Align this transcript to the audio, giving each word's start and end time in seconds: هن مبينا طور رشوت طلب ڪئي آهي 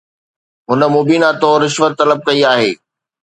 هن 0.69 0.81
مبينا 0.95 1.29
طور 1.41 1.57
رشوت 1.65 1.91
طلب 1.99 2.19
ڪئي 2.27 2.41
آهي 2.51 2.71